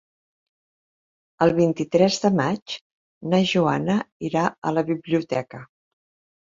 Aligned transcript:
El 1.47 1.53
vint-i-tres 1.59 2.17
de 2.25 2.33
maig 2.41 2.79
na 3.35 3.43
Joana 3.53 4.01
irà 4.33 4.49
a 4.73 4.77
la 4.79 4.87
biblioteca. 4.93 5.67